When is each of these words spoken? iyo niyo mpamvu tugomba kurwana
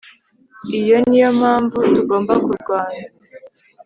iyo 0.79 0.97
niyo 1.07 1.29
mpamvu 1.39 1.77
tugomba 1.95 2.33
kurwana 2.43 3.03